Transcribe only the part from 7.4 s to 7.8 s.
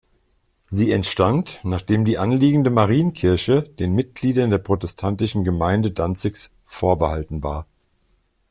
war.